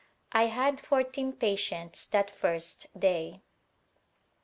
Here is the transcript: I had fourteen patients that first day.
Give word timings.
I 0.31 0.47
had 0.47 0.79
fourteen 0.83 1.31
patients 1.33 2.07
that 2.07 2.31
first 2.31 2.87
day. 2.99 3.43